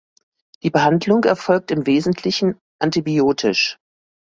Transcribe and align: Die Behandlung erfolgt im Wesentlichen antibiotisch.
Die 0.63 0.71
Behandlung 0.71 1.25
erfolgt 1.25 1.69
im 1.69 1.85
Wesentlichen 1.85 2.59
antibiotisch. 2.81 3.77